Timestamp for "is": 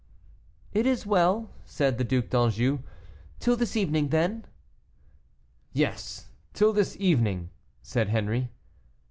0.87-1.05